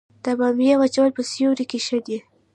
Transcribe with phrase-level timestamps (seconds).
[0.23, 2.17] د بامیې وچول په سیوري کې ښه دي؟